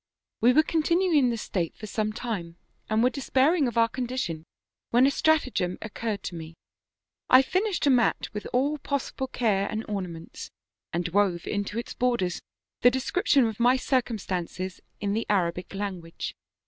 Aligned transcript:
"We 0.39 0.51
were 0.51 0.63
continuing 0.63 1.15
in 1.19 1.29
this 1.29 1.43
state 1.43 1.77
for 1.77 1.85
some 1.85 2.11
time, 2.11 2.57
and 2.89 3.03
were 3.03 3.11
despairing 3.11 3.67
of 3.67 3.77
our 3.77 3.87
condition, 3.87 4.47
when 4.89 5.05
a 5.05 5.11
stratagem 5.11 5.77
oc 5.79 5.93
curred 5.93 6.23
to 6.23 6.33
me; 6.33 6.55
I 7.29 7.43
finished 7.43 7.85
a 7.85 7.91
mat 7.91 8.27
with 8.33 8.47
all 8.51 8.79
possible 8.79 9.27
care 9.27 9.67
and 9.69 9.85
ornaments, 9.87 10.49
and 10.91 11.07
wove 11.09 11.45
into 11.45 11.77
its 11.77 11.93
borders 11.93 12.41
the 12.81 12.89
description 12.89 13.45
of 13.45 13.59
my 13.59 13.77
circumstances 13.77 14.81
in 14.99 15.13
the 15.13 15.27
Arabic 15.29 15.71
language. 15.75 16.35